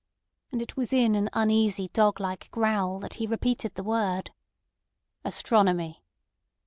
And 0.51 0.63
it 0.63 0.75
was 0.75 0.93
in 0.93 1.13
an 1.13 1.29
uneasy 1.31 1.89
doglike 1.89 2.49
growl 2.49 2.97
that 3.01 3.13
he 3.21 3.27
repeated 3.27 3.75
the 3.75 3.83
word: 3.83 4.31
"Astronomy." 5.23 6.03